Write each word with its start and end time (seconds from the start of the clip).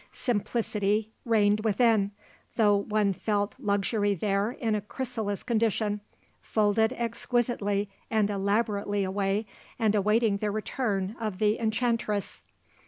Simplicity 0.11 1.11
reigned 1.25 1.59
within, 1.59 2.09
though 2.55 2.75
one 2.75 3.13
felt 3.13 3.53
luxury 3.59 4.15
there 4.15 4.49
in 4.49 4.73
a 4.73 4.81
chrysalis 4.81 5.43
condition, 5.43 6.01
folded 6.41 6.91
exquisitely 6.93 7.87
and 8.09 8.27
elaborately 8.31 9.03
away 9.03 9.45
and 9.77 9.93
waiting 10.03 10.37
the 10.37 10.49
return 10.49 11.15
of 11.19 11.37
the 11.37 11.59
enchantress. 11.59 12.43